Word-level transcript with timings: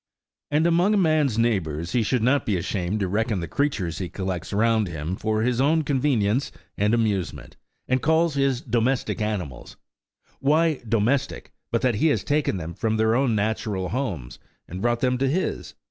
And 0.49 0.65
among 0.65 0.95
a 0.95 0.97
man's 0.97 1.37
neighbours 1.37 1.91
he 1.91 2.01
should 2.01 2.23
not 2.23 2.43
be 2.43 2.57
ashamed 2.57 3.01
to 3.01 3.07
reckon 3.07 3.39
the 3.39 3.47
creatures 3.47 3.99
he 3.99 4.09
collects 4.09 4.51
round 4.51 4.87
him 4.87 5.15
for 5.15 5.43
his 5.43 5.61
own 5.61 5.83
convenience 5.83 6.51
and 6.75 6.95
amusement, 6.95 7.55
and 7.87 8.01
calls 8.01 8.33
his 8.33 8.61
"domestic 8.61 9.21
animals." 9.21 9.77
Why 10.39 10.81
"domestic," 10.89 11.51
but 11.71 11.83
that 11.83 11.93
he 12.01 12.07
has 12.07 12.23
taken 12.23 12.57
them 12.57 12.73
from 12.73 12.97
their 12.97 13.13
own 13.13 13.35
natural 13.35 13.89
homes, 13.89 14.39
and 14.67 14.81
brought 14.81 15.01
them 15.01 15.19
to 15.19 15.27
his? 15.27 15.75